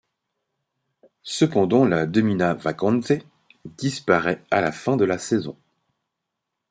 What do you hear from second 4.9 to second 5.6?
de la saison.